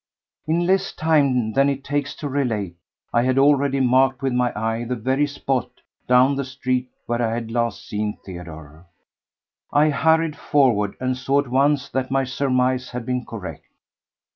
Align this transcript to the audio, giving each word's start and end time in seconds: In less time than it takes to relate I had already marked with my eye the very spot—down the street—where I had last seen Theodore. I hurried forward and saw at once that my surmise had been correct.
In 0.47 0.65
less 0.65 0.93
time 0.93 1.53
than 1.53 1.69
it 1.69 1.83
takes 1.83 2.15
to 2.15 2.27
relate 2.27 2.75
I 3.13 3.21
had 3.21 3.37
already 3.37 3.79
marked 3.79 4.23
with 4.23 4.33
my 4.33 4.51
eye 4.55 4.83
the 4.83 4.95
very 4.95 5.27
spot—down 5.27 6.35
the 6.37 6.43
street—where 6.43 7.21
I 7.21 7.35
had 7.35 7.51
last 7.51 7.87
seen 7.87 8.17
Theodore. 8.25 8.87
I 9.71 9.91
hurried 9.91 10.35
forward 10.35 10.95
and 10.99 11.15
saw 11.15 11.39
at 11.41 11.49
once 11.49 11.87
that 11.89 12.09
my 12.09 12.23
surmise 12.23 12.89
had 12.89 13.05
been 13.05 13.27
correct. 13.27 13.65